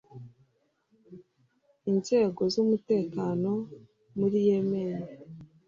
Inzego 1.91 2.41
z’umutekano 2.53 3.51
muri 4.17 4.37
Yemen 4.47 4.99